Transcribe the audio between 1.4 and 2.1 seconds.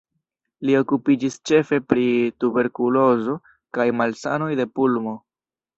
ĉefe pri